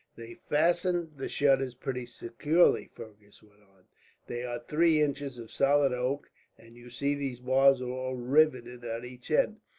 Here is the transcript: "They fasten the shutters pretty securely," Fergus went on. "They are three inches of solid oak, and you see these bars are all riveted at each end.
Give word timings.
"They 0.15 0.33
fasten 0.49 1.11
the 1.15 1.29
shutters 1.29 1.75
pretty 1.75 2.07
securely," 2.07 2.89
Fergus 2.95 3.43
went 3.43 3.61
on. 3.61 3.83
"They 4.25 4.43
are 4.43 4.57
three 4.57 4.99
inches 4.99 5.37
of 5.37 5.51
solid 5.51 5.93
oak, 5.93 6.31
and 6.57 6.75
you 6.75 6.89
see 6.89 7.13
these 7.13 7.39
bars 7.39 7.83
are 7.83 7.91
all 7.91 8.15
riveted 8.15 8.83
at 8.83 9.05
each 9.05 9.29
end. 9.29 9.59